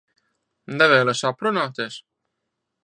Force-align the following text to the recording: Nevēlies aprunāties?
Nevēlies 0.79 1.21
aprunāties? 1.31 2.03